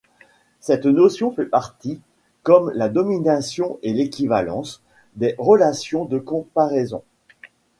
Cette 0.61 0.87
notion 0.87 1.29
fait 1.31 1.45
partie, 1.45 2.01
comme 2.41 2.71
la 2.73 2.89
domination 2.89 3.77
et 3.83 3.93
l'équivalence, 3.93 4.81
des 5.15 5.35
relations 5.37 6.05
de 6.05 6.17
comparaison. 6.17 7.03